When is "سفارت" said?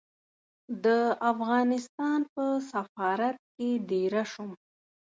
2.71-3.37